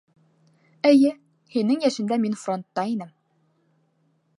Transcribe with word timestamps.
Эйе, 0.91 1.11
һинең 1.57 1.85
йәшеңдә 1.89 2.21
мин 2.25 2.41
фронтта 2.47 2.91
инем... 2.97 3.17